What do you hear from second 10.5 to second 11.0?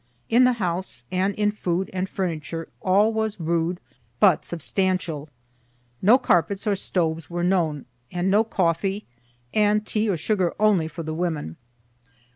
only